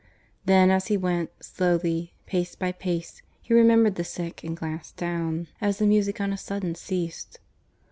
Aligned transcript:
Then, 0.45 0.71
as 0.71 0.87
he 0.87 0.97
went, 0.97 1.29
slowly, 1.43 2.15
pace 2.25 2.55
by 2.55 2.71
pace, 2.71 3.21
he 3.39 3.53
remembered 3.53 3.93
the 3.97 4.03
sick 4.03 4.43
and 4.43 4.57
glanced 4.57 4.97
down, 4.97 5.45
as 5.61 5.77
the 5.77 5.85
music 5.85 6.19
on 6.19 6.33
a 6.33 6.37
sudden 6.37 6.73
ceased. 6.73 7.39